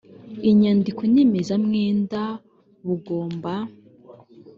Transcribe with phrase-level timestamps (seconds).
[0.49, 2.21] inyandiko nyemezamwenda
[2.85, 3.53] bugomba.